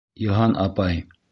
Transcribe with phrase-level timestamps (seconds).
[0.27, 0.99] Йыһан апай!